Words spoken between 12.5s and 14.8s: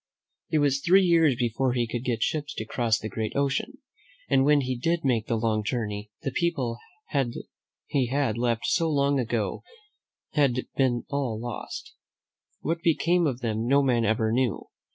What became of them no man ever knew.